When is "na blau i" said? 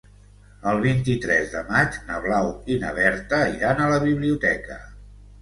2.07-2.79